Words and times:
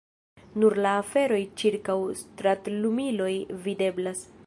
Nur 0.63 0.75
la 0.85 0.93
aferoj 1.01 1.43
ĉirkaŭ 1.63 1.99
stratlumiloj 2.23 3.33
videblas. 3.69 4.31